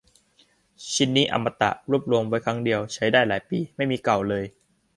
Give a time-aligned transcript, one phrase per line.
[0.93, 4.43] ชิ้นนี้อมตะ รวบรวมไว้ครั้งเดียว ใช้ได้หลายปี ไม่มีเก่าเลย